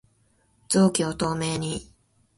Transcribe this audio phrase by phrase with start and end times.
[0.67, 1.87] 臓器を透明に